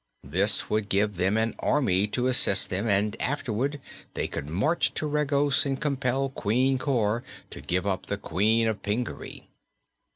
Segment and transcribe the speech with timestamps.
[0.23, 3.79] This would give them an army to assist them and afterward
[4.15, 8.81] they could march to Regos and compel Queen Cor to give up the Queen of
[8.81, 9.47] Pingaree.